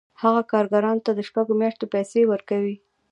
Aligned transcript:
هغه 0.21 0.41
کارګرانو 0.51 1.03
ته 1.05 1.11
د 1.15 1.19
شپږو 1.27 1.53
میاشتو 1.61 1.85
پیسې 1.93 2.21
ورکوي 2.31 2.75